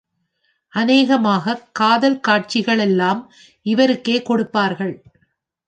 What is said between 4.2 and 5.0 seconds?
கொடுப்பார்கள்.